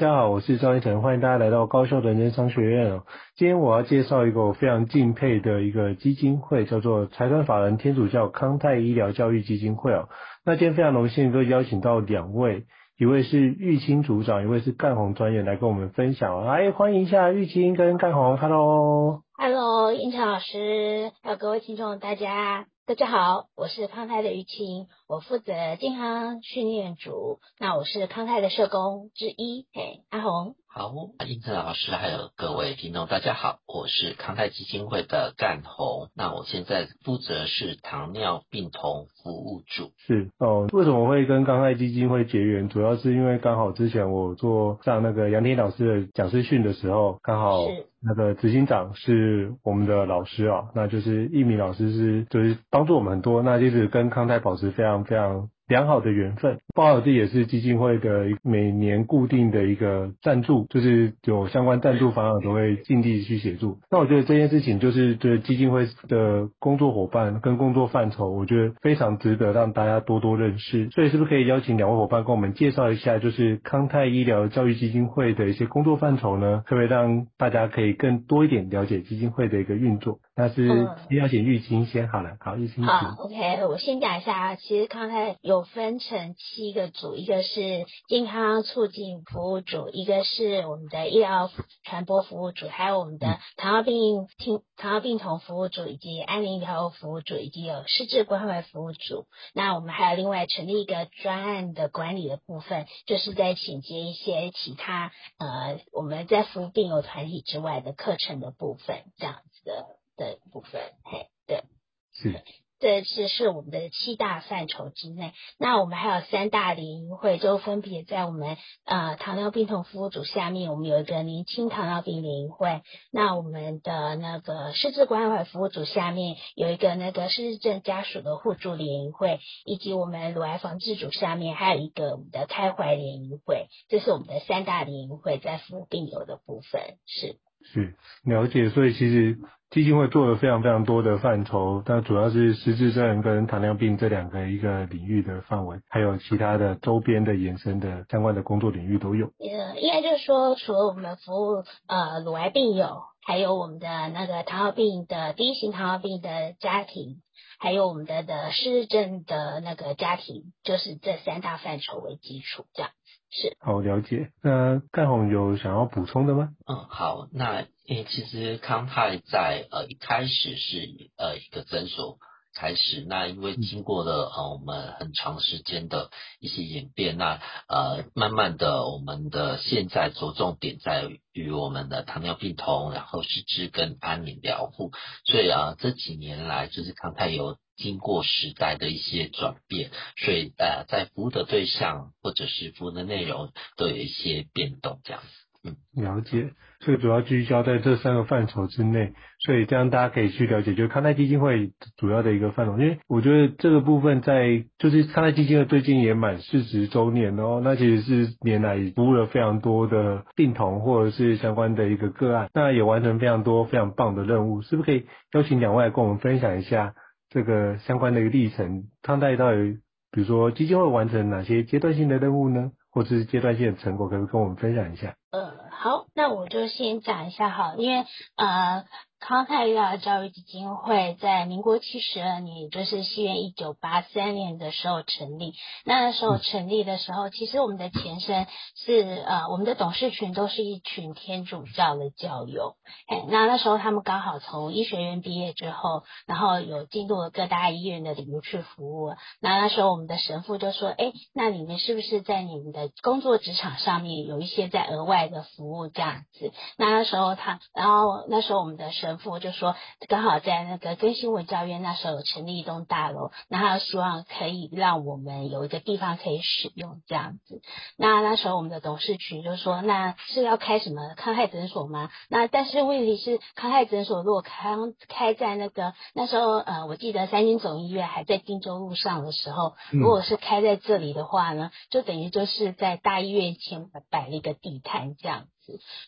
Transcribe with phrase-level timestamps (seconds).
[0.00, 3.04] 大家好，我是赵胤丞，欢迎大家来到高效人生商学院哦。
[3.36, 10.08] 今天我要介绍一个我非常敬佩的一个基金会，叫做财团法人天主教康泰医疗教育基金会哦。
[10.42, 12.64] 那今天非常荣幸，都邀请到两位，
[13.00, 16.44] 一位是玉清组长，一位是干红专员来跟我们分享。
[16.44, 22.66] 来，欢迎一下玉清跟干红，Hello，Hello，胤丞老师，还有各位听众，大家。
[22.84, 27.38] 大家好，我是康泰的玉清，我负责健康训练组。
[27.58, 30.56] 那我是康泰的社工之一，嘿，阿红。
[30.72, 30.92] 好，
[31.26, 36.10] 英子老师还有各位听众，大家好，我是康泰基金会的干红。
[36.14, 39.90] 那我现在负责是糖尿病童服务组。
[40.06, 42.68] 是哦，为什么会跟康泰基金会结缘？
[42.68, 47.66] 主要是因为刚好之前我做上那个杨天老师的讲师训的时候，刚好
[48.00, 55.50] 那个执行长是我们的老师啊，那就是一鸣老师是就是帮助我们很多，那就是跟康泰保持非常非常。
[55.70, 63.78] 良好的缘分，包好这也是基金会的每年固定的一个赞助，就是有相关赞助方案都会尽力去协助。
[63.88, 70.90] 那我觉得这件事情就是对基金会的工作伙伴跟工作范畴，我觉得非常值得让大家多多认识。
[70.90, 76.64] 所以是不是可以邀请两位伙伴跟我们介绍一下，就是康泰医疗教育基金会的一些工作范畴呢？
[76.66, 80.18] 特别让大家可以更多一点了解基金会的一个运作？
[80.40, 80.66] 那是
[81.10, 82.82] 要请玉清先好了，好，玉清。
[82.82, 91.50] 好，OK，我先讲一下，其实刚才有分成七个组，一个是健康促进服务组，一个是我们的医疗
[91.84, 99.26] 传播服务组，还有我们的糖尿病听糖尿病童服务组，以及安宁疗护服务组，以及有失智关怀服务组。
[99.52, 109.99] 那我们还有另外成立一个专案的管理的部分，就是在衔接一些其他呃我们在服务病友团体之外的课程的部分，这样子的。
[110.20, 111.64] 的部分，嘿，对，
[112.12, 112.42] 是，
[112.78, 115.32] 这是是我们的七大范畴之内。
[115.58, 122.82] 那我们还有三大联谊会，就分别在我们呃糖尿病同服务组下面，我们有一个年轻糖尿病联谊会。
[123.10, 133.68] 那我们的那个失智关怀服务组下面有一个那个失智症家属的互助联谊会，以及我们乳癌防治组下面还有一个我们的开怀联谊会。
[133.88, 137.38] 这是我们的三大联谊会在服务病友的部分，是。
[137.64, 137.94] 是
[138.24, 139.38] 了解，所以其实
[139.70, 149.26] 基金会做了非常非常多的范畴，但主要是失智症跟糖尿病这两个一个领域的范围，还有其他的周边的延伸的相关的工作领域都有。
[149.26, 157.22] 呃，应该就是说，除了我们服务呃乳癌病友，还有我们的那个糖尿病的第一型糖尿病的家庭，
[157.60, 162.90] 还有我们的的失智症的那个家庭，就是这三大范畴为基础，这样。
[163.32, 164.32] 是，好了解。
[164.42, 166.50] 那盖宏有想要补充的吗？
[166.66, 167.28] 嗯，好。
[167.32, 172.18] 那因为其实康泰在呃一开始是呃一个诊所
[172.60, 176.10] 开始，那因为经过了呃我们很长时间的
[176.40, 184.90] 一些演变，那呃慢慢的我们的现在着重点在于我们的糖尿病酮，然后失智跟安宁疗护。
[185.24, 187.56] 所以啊、呃、这几年来就是康泰有。
[187.80, 195.28] 经过时代的一些转变，所以呃，在服务的对象或者是服务的内容都有一些变动，这样子。
[195.64, 196.52] 嗯，了解。
[196.84, 202.78] 所以主要聚焦在这三个范畴之内，所以这样大家可以去了解，就是康泰基金会主要的一个范畴。
[202.78, 214.62] 因为我觉得这个部分在就是康泰基金会最近也满四十周年哦，那其实是年来服务了非常多的病童或者是相关的一个个案，那也完成非常多非常棒的任务。
[214.62, 216.94] 是不是可以邀请两位来跟我们分享一下？
[217.30, 219.78] 这个相关的一个历程，康泰到底，
[220.10, 222.72] 比如说基金会完成哪些阶段性的任务呢？
[222.90, 225.14] 或者是阶段性的成果，可不可以跟我们分享一下？
[225.30, 225.38] 呃，
[225.82, 228.04] 好，那我就先讲一下哈，因为
[228.36, 228.84] 呃。
[229.22, 235.52] 康泰医疗教育基金会在民国七十二年，也就是西元一九八三年的时候成立。
[235.84, 238.46] 那时候成立的时候，其实我们的前身
[238.76, 242.76] 是呃，我们的董事群都是一群天主教的教友。
[243.08, 249.10] 哎，那那时候他们刚好从医学院毕业之后，然后有进入了各大医院的领域去服务。
[249.42, 259.74] 那那时候我们的神父就说：“哎，那你们是不是在你们的工作职场上面有一些在额外的服务这样子？”那那时候他，然后那时候我们的神神父就说，
[260.08, 267.60] 刚好在那个更新文教院那时候有成立一栋大楼，那他希望可以让我们有一个地方可以使用这样子。
[267.96, 272.08] 那那时候我们的董事群就说，那是要开什么康泰诊所吗？
[272.28, 274.76] 那但是问题是康泰诊所如果开
[275.08, 285.46] 开在那个那时候呃，我记得三星总医院还在汀州路上的时候，如果是开在这里的话呢，就等于就是在大医院前摆了一个地摊这样。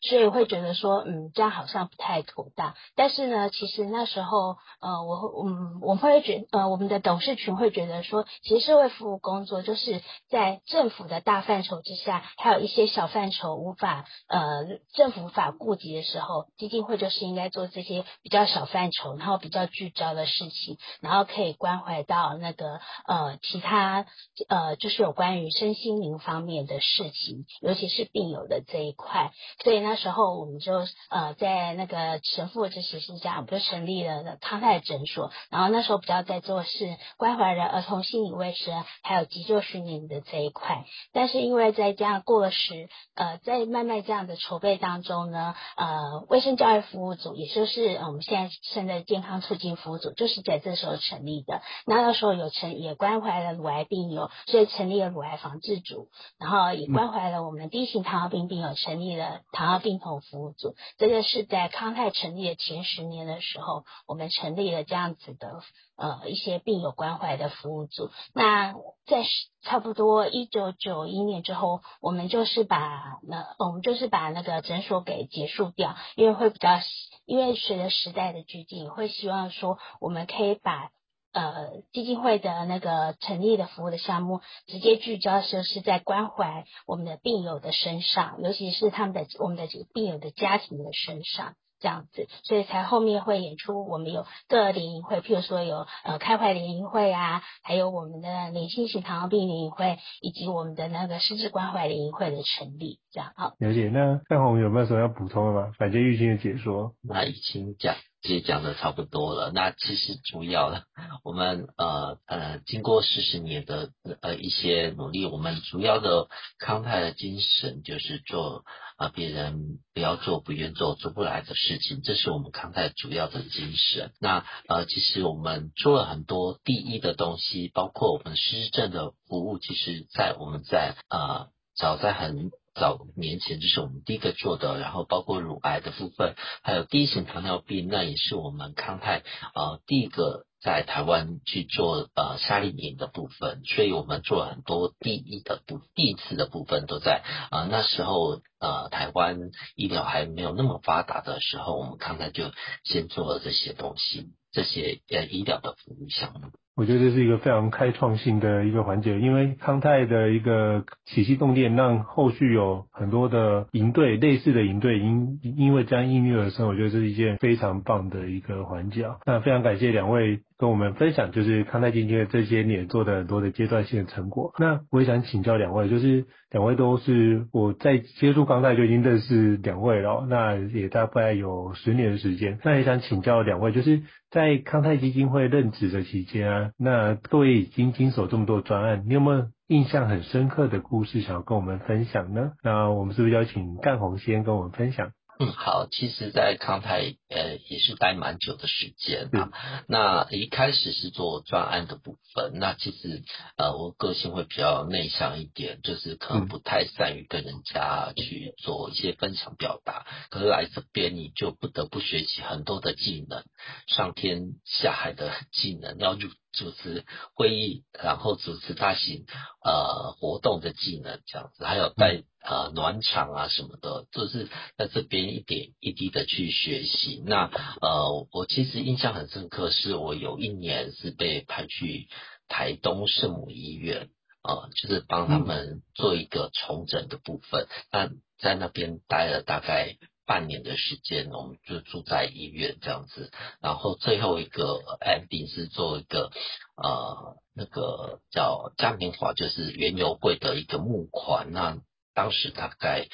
[0.00, 2.75] 所以会觉得说，嗯，这样好像不太妥当。
[2.97, 14.64] 但是呢，其实那时候，呃，我，嗯，我会觉，呃，我们的董事群会觉得说，其实社会服务工作就是在政府的大范畴之下，还有一些小范畴无法，呃，
[14.94, 24.06] 政府无法顾及的时候，基金会就是应该做这些比较小范畴，然后比较聚焦的事情，然后可以关怀到那个，呃，其他，
[24.49, 29.32] 呃，就是有关于身心灵方面的事情，尤其是病友的这一块。
[29.62, 35.31] 所以那时候我们就呃在那个神父支持之下，我们就成立了康泰诊所。
[35.50, 40.84] 然后那时候比较在做是关怀人儿童心理卫生，还有急救训练的这一块。
[41.12, 51.60] 但是因为在这样过了时，呃，在慢慢这样的筹备当中呢，呃，卫生教育服务组，也就是我们现在现在健康促进服务组，就是在这时候成立的。
[51.87, 56.08] 那那时候有成也关怀了乳癌病友，所以成立了乳癌防治组，
[56.38, 59.42] 然后也关怀了我们第一型糖尿病病友，成立了。
[59.50, 65.62] 糖尿病统服务组，这个是在康泰成立的前十年的时候，我们成立了这样子的
[65.97, 68.11] 呃一些病友关怀的服务组。
[68.35, 68.75] 那
[69.06, 69.25] 在
[69.62, 76.79] 差不多一九九一年之后，我们就是把那我们就是把那个诊所给结束掉，因为会比较，
[77.25, 80.91] 因为随着时代的俱进，会希望说我们可以把。
[81.32, 103.55] 呃，基金会的那个成立的服务的项目，直接聚焦的时候是在关怀我们的病友的身上，尤其是他们的我们的这个病友的家庭的身上，这样子，所以才后面会演出我们有各联谊会，譬如说有呃开怀联谊会啊，还有我们的年轻型糖尿病联谊会，以及我们的那个失智关怀联谊会的成立，这样好。
[103.58, 105.73] 了解，那范红有没有什么要补充的吗？
[105.76, 106.94] 反正玉清的解说。
[107.02, 107.96] 那玉清讲。
[108.25, 110.84] 其实讲的差不多了，那其实主要的，
[111.25, 113.90] 我们呃呃经过四十年的
[114.20, 116.29] 呃一些努力，我们主要的
[116.61, 118.62] 康泰的精神就是做
[119.02, 124.12] 啊、别人不要做不愿做做不来的事情，这是我们康泰主要的精神。
[124.20, 132.50] 那呃其实我们做了很多第一的东西，包括我们失政的服务，其实在我们在、呃、早在很。
[132.75, 139.25] 早年前就是我们第一个做的，然后包括乳癌的部分，还有第一型糖尿病，那也是我们康泰
[139.55, 149.38] 呃第一个在台湾去做呃夏令营的部分，所以我们做了很多第一的部第一次的部分都在啊、呃、那时候呃台湾
[149.75, 152.53] 医疗还没有那么发达的时候，我们康泰就
[152.85, 156.50] 先做了这些东西，这些呃医疗的服务项目。
[156.74, 169.06] 我觉得这是一个非常开创性的一个环节，因为康泰的一个起心动念，让后续有很多的营队，类似的营队，因因为这样应运而生，我觉得这是一件非常棒的一个环节。
[169.26, 174.54] 那非常感谢两位跟我们分享，就是康泰今天这些年做的很多的阶段性的成果。
[174.58, 182.58] 那我也想请教两位，就是两位都是我在接触康泰就已经认识两位了，那也大概有十年的时间。
[182.64, 184.02] 那也想请教两位，就是
[184.32, 186.70] 在康泰基金会任职的期间啊。
[186.79, 192.53] 那各位已经经手这么多专案，你有没有印象很深刻的故事想要跟我们分享呢？
[192.62, 195.10] 那我们是不是邀请干红先跟我们分享？
[195.39, 199.51] 嗯，好，其实，在康泰呃也是待蛮久的时间啊。
[199.89, 203.22] 那一开始是做专案的部分，那其实
[203.56, 210.06] 呃我个性会比较内向一点，就是可能不太善于跟人家去做一些分享表达。
[210.31, 213.43] 可是来这边你就不得不学习很多的技能，
[213.89, 217.05] 上天下海的技能，要主主持
[217.35, 219.25] 会议，然后主持大型
[219.65, 222.23] 呃活动的技能这样子，还有带。
[222.44, 227.23] 呃，暖场啊什么的，就是在这边一点一滴的去学习。
[227.25, 227.49] 那
[227.81, 232.09] 呃，我其实印象很深刻，是我有一年是被派去
[232.49, 234.09] 台东圣母医院
[234.43, 237.69] 啊、呃，就是帮他们做一个重整的部分。
[237.93, 243.31] 那在那边待了大概半年的时间，我们就住在医院这样子。
[243.60, 246.31] 然后最后一个 ending 是做一个
[246.76, 251.79] 呃那个叫嘉年华，就是园游会的一个募款那。
[252.14, 253.08] 当时大概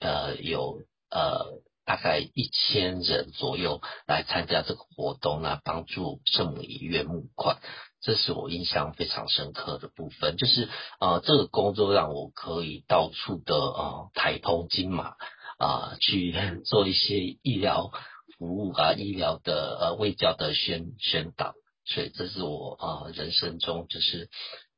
[0.00, 7.58] 呃有呃大概一千人左右来参加这个活动，那帮助圣母医院募款，
[8.00, 10.38] 这是我印象非常深刻的部分。
[10.38, 10.66] 就是
[10.98, 15.16] 呃这个工作让我可以到处的呃台通金马
[15.58, 16.32] 啊、去
[16.64, 17.90] 做一些医疗
[18.38, 24.30] 服务啊，医疗的呃卫教的宣宣导，所以这是我啊人生中就是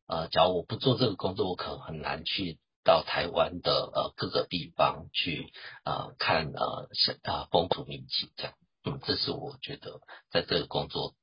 [0.06, 5.52] 呃，假如我不做这个工作，我可能很难去到台湾的呃各个地方去
[5.84, 11.14] 呃看呃是啊风土民情这样，嗯，这是我觉得在这个工作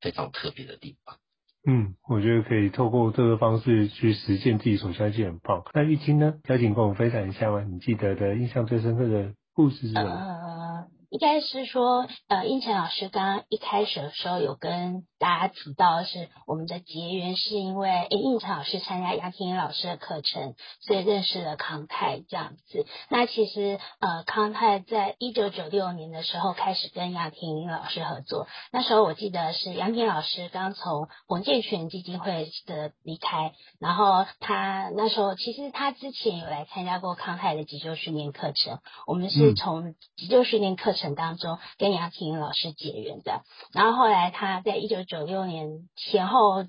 [0.00, 1.18] 非常特别的地方。
[1.66, 5.62] 嗯，我觉得可以透过这个方式去实践自己所相信很棒。
[5.72, 6.34] 那玉清呢？
[6.48, 7.62] 邀请跟我们分享一下吗？
[7.62, 10.86] 你记得的印象最深刻的故事是什么？
[11.14, 15.04] 应该是说，呃，应晨老师刚刚一开始的时候有跟。
[15.20, 22.84] 大家提到是我们的结缘，是因为诶，应晨老师参加杨廷老师的课程，所以认识了康泰这样子。
[23.08, 43.42] 那其实呃，康泰在一九九六年的时候开始跟杨廷老师合作，那时候我记得是杨天老师刚从洪建全基金会的离开，然后他那时候其实他之前有来参加过康泰的急救训练课程，我们是从急救训练课程当中跟杨婷老师结缘的，
[43.72, 45.24] 然后后来他在一九九。
[45.24, 46.64] 六年前后。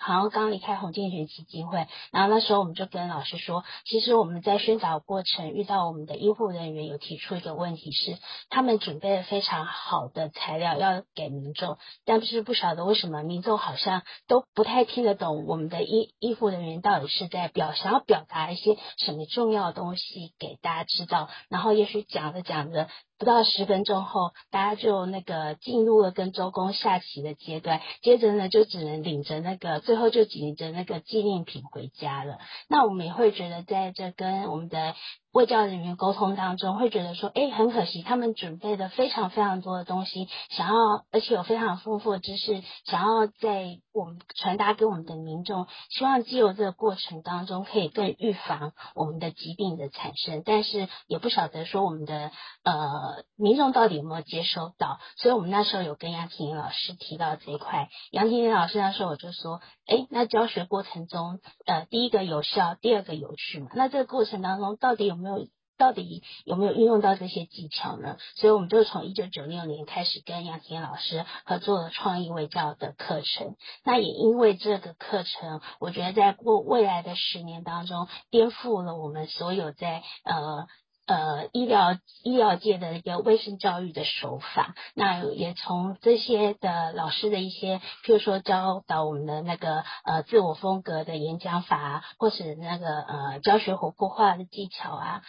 [0.00, 8.16] 好像刚离开洪建全基金会，然后那时候我们就跟老师说，其实我们在宣导过程遇到我们的医护人员有提出一个问题是，
[8.48, 22.88] 他们准备了非常好的材料要给民众，但是不晓得为什么民众好像都不太听得懂我们的医医护人员到底是在表想要表达一些什么重要的东西给大家知道，然后也许讲着讲着
[23.18, 29.80] 不到十分钟后，大家就那个进入了跟周公下棋的阶段，接着呢就只能领着那个。
[29.80, 32.38] 最后就领着那个纪念品回家了。
[32.68, 34.94] 那我们也会觉得，在这跟我们的。
[35.38, 52.32] 卫教人员沟通当中会觉得说，哎，很可惜，他们准备的非常非常多的东西，想要而且有非常丰富的知识，想要在我们传达给我们的民众，希望借由这个过程当中可以更预防我们的疾病的产生，但是也不晓得说我们的
[52.64, 65.27] 呃民众到底有没有接收到，所以我们那时候有跟杨婷老师提到这一块，杨婷婷老师那时候我就说，哎，那教学过程中，呃，第一个有效，第二个有趣嘛，那这个过程当中到底有没有
[65.76, 68.16] 到底有没有运用到这些技巧呢？
[68.34, 73.56] 所以我们就从一九九六年开始跟杨婷老师合作了创意微教的课程。
[73.84, 80.66] 那也因为这个课程，我觉得在过未来的十年当中，颠覆了我们所有在呃。
[81.08, 95.22] 呃，医疗医疗界的一个卫生教育的手法，那也从这些的老师的一些，譬如说教导我们的那个呃自我风格的演讲法，或是那个呃教学活泼化的技巧啊，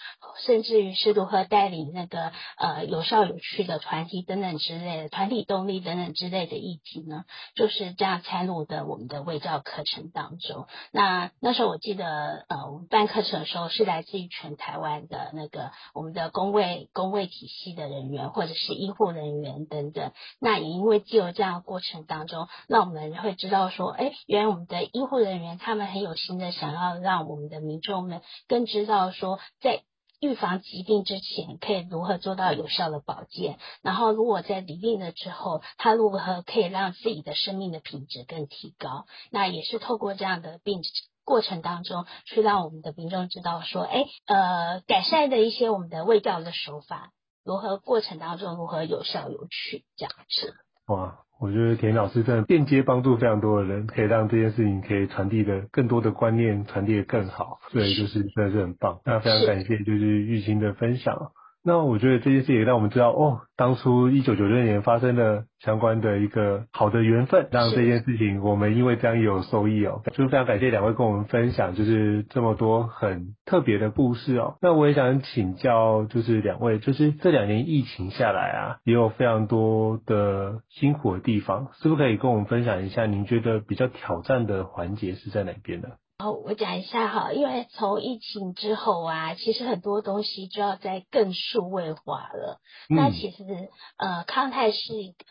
[0.45, 7.23] 甚至于是如何带领那个呃有效有趣的团体等等之类的团体动力等等之类的议题呢，
[7.55, 10.67] 就是这样参入的我们的卫教课程当中。
[10.91, 15.68] 那那时候我记得呃我们办课程的时候是来自于全台湾的那个。
[15.93, 29.83] 我们的公卫公卫体系的人员，或者是医护人员等等，那也因为借由这样的过程当中，那我们会知道说，哎，原来我们的医护人员他们很有心的想要让我们的民众们更知道说，在
[30.21, 40.81] 预防疾病之前，可以如何做到有效的保健，然后如果在罹病了之后，他如何可以让自己的生命的品质更提高，那也是透过这样的病。
[41.29, 47.11] 过程当中，去让我们的民众知道说，哎，呃，改善的一些我们的卫教的手法，
[47.45, 50.55] 如何过程当中如何有效有趣，这样子。
[50.87, 58.99] 哇，我觉得田老师真的间接帮助非常多的人，可以让这件事情可以传递的更多的观念，传递的更好，所以就是真的是很棒。
[59.05, 61.31] 那非常感谢就是玉清的分享。
[61.63, 70.01] 那我觉得这件事也让我们知道，哦，当初一九九六年发生的相关的一个好的缘分，让这件事情我们因为这样也有收益哦。
[70.11, 74.55] 就是非常感谢两位跟我们分享，就是这么多很特别的故事哦。
[74.61, 83.05] 那我也想请教，就是两位，就是这两年疫情下来啊，也有非常多的辛苦的地方，是不是可以跟我们分享一下？
[83.05, 85.89] 您觉得比较挑战的环节是在哪边呢？
[86.21, 92.59] 哦，我讲一下哈，因为从疫情之后啊，其实很多东西就要在更数位化了。
[92.89, 94.79] 嗯、那其实呃，康泰是，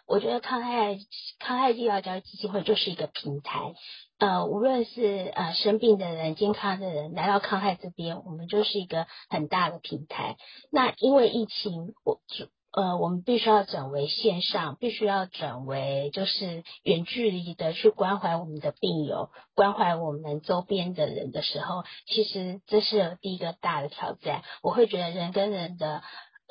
[0.06, 0.98] 我觉得康泰
[1.38, 3.74] 康泰医疗教育基金会就是一个平台。
[4.18, 10.38] 呃，无论是呃生病的人、健康的人来到康泰这边，我们就是一个很大的平台。
[10.72, 12.46] 那因为疫情，我就。
[12.70, 24.42] 呃，我们必须要转为线上，必须要转为就是远距离的去关怀我们的病友，关怀我们周边的人的时候，其实这是第一个大的挑战。
[24.62, 26.02] 我会觉得人跟人的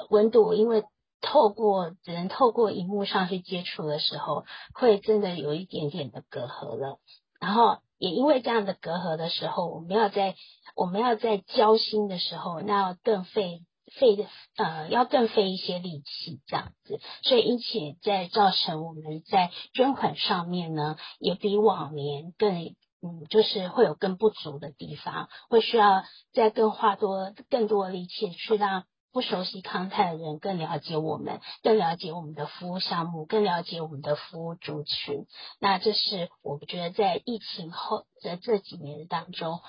[0.10, 0.84] 温度，因为
[1.22, 4.44] 透过只能透过荧幕上去接触的时候，
[4.74, 6.98] 会真的有一点点的隔阂了。
[7.40, 10.34] 然后也因为这样的隔阂的时候，我们要在
[10.76, 13.62] 我们要在交心的时候，那要更费。
[13.92, 14.26] 费的
[14.56, 17.64] 呃要更费一些力气这样子，所以因此
[18.02, 26.04] 在造成我们在捐款上面呢，也比往年更嗯就是会有更不足的地方，会需要
[26.34, 28.84] 再更花多更多的力气去让。
[29.14, 35.26] 不熟悉康泰的人更了解我们，更了解我们的服务项目，更了解我们的服务族群。
[35.60, 39.60] 那这是我觉得在疫情后的这几年当中。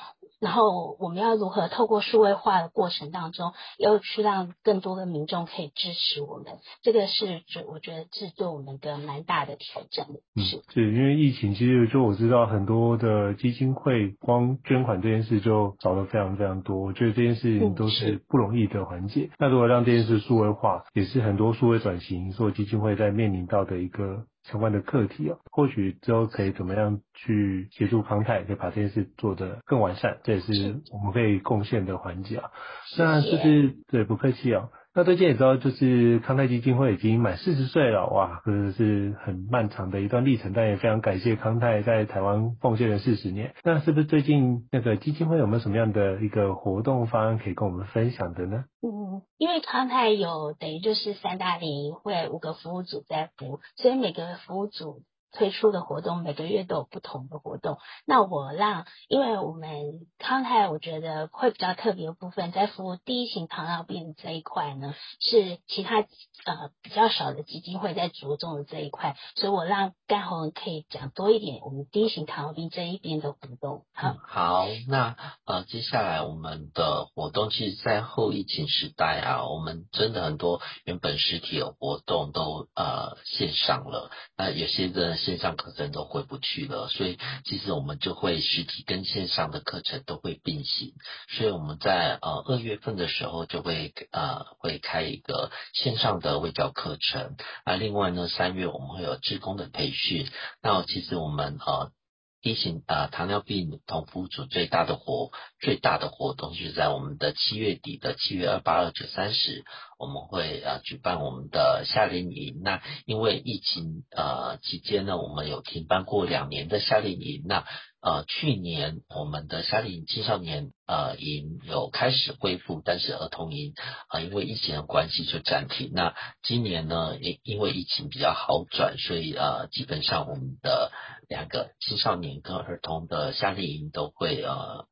[0.41, 6.59] 然后我们要如何透过数位化的过程当中，又去让更多的民众可以支持我们？
[6.81, 10.07] 这个是就我觉得是对我们一个蛮大的挑战。
[10.37, 19.23] 嗯，是，因为疫情，其实就我知道很多的基金会光捐款这件事就找了非常非常多，我觉得这件事情都是不容易的环节。
[19.23, 24.25] 嗯、那如果让这件事数位化，也是很多数位转型所有基金会在面临到的一个。
[24.45, 32.51] 相关的课题啊，或许之后可以怎么样去协助康泰，可以把这件事做得更完善，这也是我们可以贡献的环节啊。
[32.97, 34.69] 那就是对，不客气啊。
[34.95, 40.53] 那最近也知道，就是康泰基金会已经满四十岁了，哇，真的是很漫长的一段历程。
[40.53, 43.55] 但也非常感谢康泰在台湾奉献了四十年。
[43.63, 48.65] 那是不是最近那个基金会有没有什么样的一个活动方案可以跟我们分享的呢？
[48.83, 55.03] 嗯，因为康泰有等于就是三大联谊会五个服务组在服务，所以每个服务组。
[55.31, 57.77] 推出的活动每个月都有不同的活动。
[58.07, 73.85] 那我让，因为我们康泰，我觉得会比较特别部分，在服务第一型糖尿病这一块呢，是其他呃比较少的基金会在着重的这一块，所以我让甘宏文可以讲多一点我们第一型糖尿病这一边的活动。
[73.93, 85.18] 好，好，那呃接下来我们的活动，其实，在后疫情时代啊，我们真的很多原本实体的活动都呃线上了，那有些人。
[85.19, 90.95] 线上课程都回不去了，所以其实我们就会实体跟线上的课程都会并行。
[91.29, 97.77] 所以我们在呃二月份的时候就会呃会开一个线上的微教课程啊。
[97.77, 100.27] 另外呢，三月我们会有职工的培训。
[100.63, 101.93] 那其实我们呃。
[102.41, 109.65] 第一型呃糖尿病同服务组最大的活最大的活动是在我们的七月底的七月二八二九三十，
[109.99, 112.61] 我们会呃举办我们的夏令营。
[112.63, 117.43] 那因为疫情呃期间呢，我们有停办过两年的夏令营。
[117.47, 117.65] 那
[118.01, 123.75] 呃，去年我们的夏令营青少年呃营有开始恢复，但是儿童营
[124.07, 125.91] 啊、因为疫情的关系就暂停。
[125.93, 130.93] 那今年呢，也因为疫情比较好转，所以呃基本上我们的
[131.29, 134.87] 两个青少年跟儿童的夏令营都会呃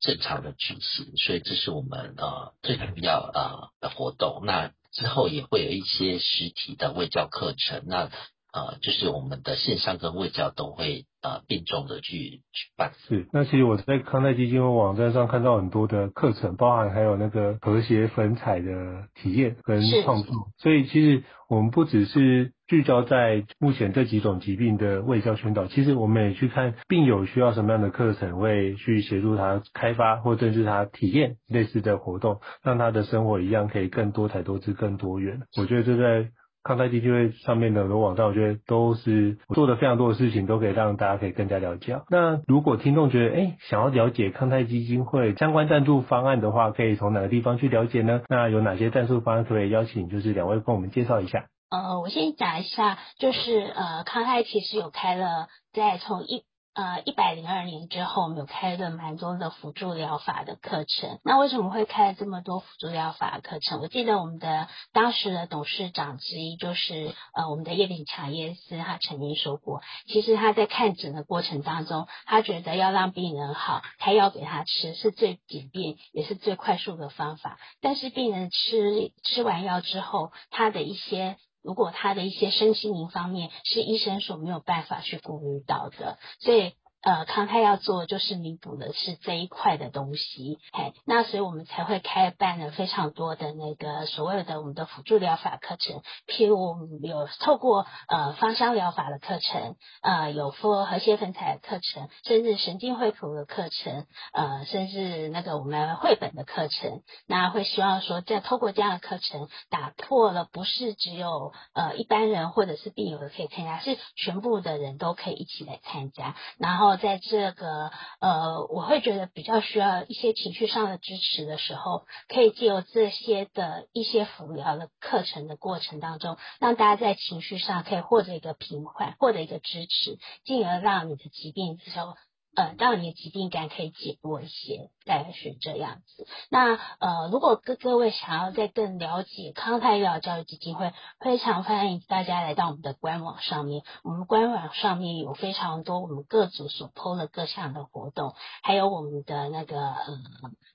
[0.00, 4.42] 正常的举行，所以这是我们呃最主要呃的活动。
[4.46, 8.10] 那之后也会有一些实体的卫教课程，那
[8.52, 11.06] 呃就是我们的线上跟卫教都会。
[11.24, 12.90] 呃，并重的去去办。
[13.06, 20.48] 是，那其实我在康泰基金会网站上看到很多的课程，包含还有那个和谐粉彩的体验跟创作。
[20.58, 35.42] 所以其实我们不只是聚焦在目前这几种疾病的卫教宣导，其实我们也去看病友需要什么样的课程，会去协助他开发或者是他体验类似的活动，让他的生活一样可以更多彩多姿、更多元。
[35.56, 36.32] 我觉得这在。
[36.62, 42.00] 康泰基金会上面的很多网站，我觉得都是做的非常多的事情，都可以让大家可以更加了解。
[42.08, 48.22] 那如果听众觉得，哎，想要了解康泰基金会相关赞助方案的话，可以从哪个地方去了解呢？
[48.28, 51.46] 那有哪些赞助方案可以邀请，就是两位跟我们介绍一下？
[51.70, 56.44] 呃，我先讲一下，就是呃，康泰其实有开了，在从一。
[56.74, 61.18] 呃，一百零二年之后，我们有开了蛮多的辅助疗法的课程。
[61.22, 63.82] 那为什么会开了这么多辅助疗法的课程？
[63.82, 77.58] 我记得我们的当时的董事长之一就是呃，我们的叶炳强医师，他曾经说过，其实他在看诊的过程当中，他觉得要让病人好，开药给他吃是最简便也是最快速的方法。
[77.82, 86.72] 但是病人吃吃完药之后，他的一些如果他的一些身心灵方面是医生所没有办法去顾虑到的，所以。
[87.02, 116.91] 呃，康泰要做就是弥补的是这一块的东西，嘿，那所以我们才会开办了非常多的那个所谓的我们的辅助疗法课程，譬如有透过呃芳香疗法的课程，呃有做和谐粉彩的课程，甚至神经绘图的课程，呃甚至那个我们绘本的课程，那会希望说在透过这样的课程，打破了不是只有呃一般人或者是病友的可以参加，是全部的人都可以一起来参加，然后。
[116.96, 132.14] 在这个呃，我会觉得比较需要一些情绪上的支持的时候，可以借由这些的一些辅疗的课程的过程当中，让大家在情绪上可以获得一个平缓，获得一个支持，进而让你的疾病之后
[132.54, 136.26] 呃，让你的疾病感可以减弱一些，大概是这样子。
[136.50, 143.82] 那呃，如果各各位想要再更了解康泰医疗教育基金会，非常欢迎大家来到我们的官网上面。
[144.04, 150.24] 我们官网上面有非常多我们各组所 PO 的各项的活动，还有我们的那个嗯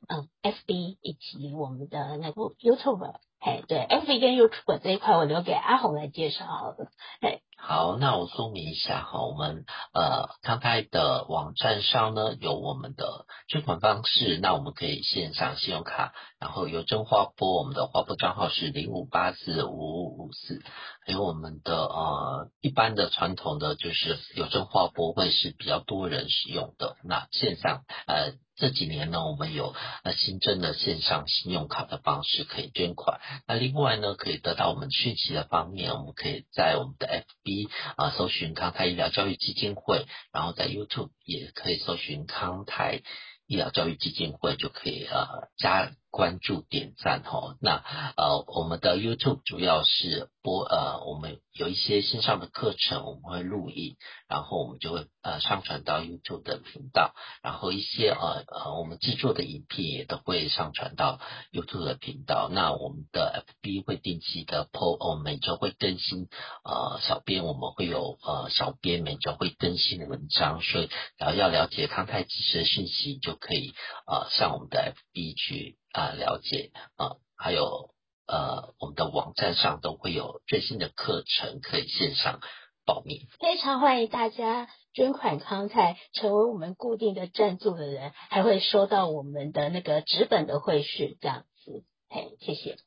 [0.07, 3.13] 嗯 FB 以及我们的那个 YouTube。
[3.47, 6.89] 哎，对，F 跟 YouTube 这一块，我留给阿红来介绍好了。
[7.21, 7.39] 哎。
[7.59, 20.61] 好，那我说明一下哈，我们呃康泰的网站上呢，有我们的捐款方式，那我们可以线上信用卡，然后邮政划拨，我们的划拨账号是零五八四五五五四，
[21.03, 43.03] 还有我们的呃一般的传统的就是邮政划拨会是比较多人使用的，那线上呃这几年呢，我们有呃新增的线上信用卡的方式可以捐款，那另外呢，可以得到我们讯息的方面，我们可以在我们的 F B 啊，搜寻康泰医疗教育基金会，然后在 YouTube 也可以搜寻康泰
[43.45, 47.55] 医疗教育基金会，就可以呃加关注点赞吼。
[47.61, 47.83] 那
[48.15, 61.19] 呃我们的 YouTube 主要是播呃我们有一些线上的课程，我们会录影，然后我们就会呃上传到 YouTube 的频道，然后一些呃呃我们制作的影片也都会上传到
[61.51, 62.49] YouTube 的频道。
[62.51, 66.29] 那我们的 FB 会定期的 PO，我们每周会更新
[66.63, 73.73] 呃小编我们会有呃小编每周会更新的文章，所以然后要了解康泰即时的讯息，就可以
[74.05, 75.77] 呃上我们的 FB 去。
[75.97, 77.89] 啊，了解啊，还有
[78.27, 82.39] 呃，我们的网站上都会有最新的课程可以线上
[82.85, 83.25] 报名。
[83.39, 91.83] 非常欢迎大家捐款康泰，成为我们固定的赞助的人，还会收到我们的那个纸本的会讯，这样子。
[92.09, 92.77] 嘿，谢谢。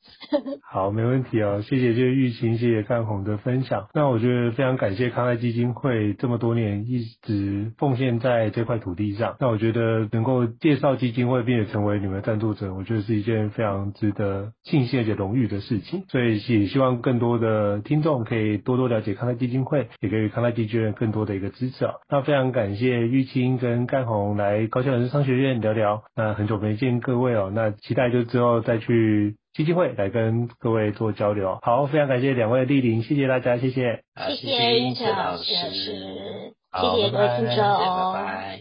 [0.63, 3.87] 好，没问题哦，谢谢这个玉清，谢谢干红的分享。
[3.93, 9.35] 那我觉得非常感谢康泰基金会这么多年一直奉献在这块土地上。
[9.39, 16.03] 那我觉得能够介绍基金会并且成为你们的赞助者，我觉得是一件非常值得庆幸而且荣誉的事情。
[16.07, 21.93] 所以也希望更多的听众可以多多了解康泰基金会，也给予康泰基金会更多的一个支持啊。
[22.09, 26.03] 那非常感谢玉清跟干红来高校人生商学院聊聊。
[26.15, 29.35] 那很久没见各位哦，那期待就之后再去。
[29.53, 37.63] 基金会来跟各位做交流，好，非常感谢两位莅临，谢谢大家，谢谢，谢谢玉哲老师，谢谢各位听众，
[38.13, 38.59] 拜拜。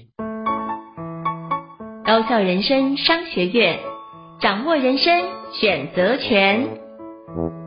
[2.04, 3.78] 高校人生商学院，
[4.40, 7.59] 掌握人生选择权。